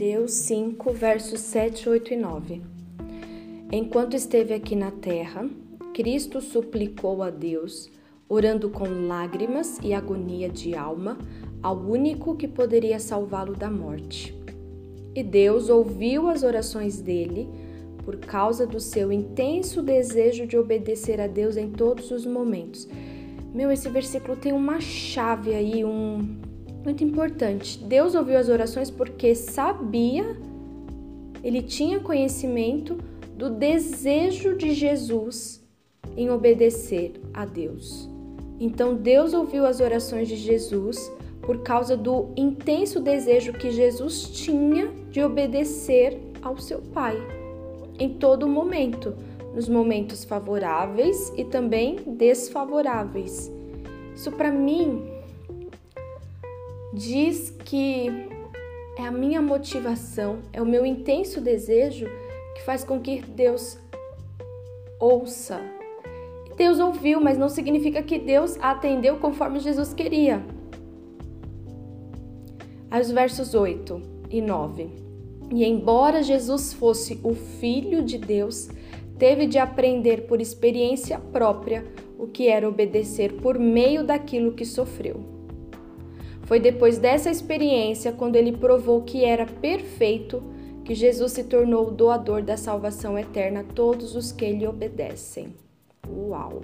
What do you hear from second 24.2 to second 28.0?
tem uma chave aí, um muito importante.